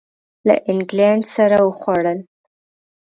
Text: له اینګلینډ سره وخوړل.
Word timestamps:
له 0.47 0.55
اینګلینډ 0.67 1.23
سره 1.35 1.57
وخوړل. 1.67 2.19